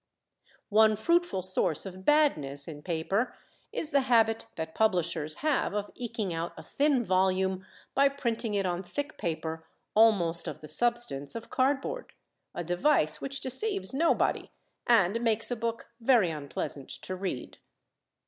[0.69, 3.35] One fruitful source of badness in paper
[3.71, 8.65] is the habit that publishers have of eking out a thin volume by printing it
[8.65, 12.13] on thick paper almost of the substance of cardboard,
[12.55, 14.49] a device which deceives nobody,
[14.87, 17.59] and makes a book very unpleasant to read.